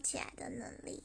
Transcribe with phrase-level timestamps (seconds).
[0.00, 1.02] 起来的能力。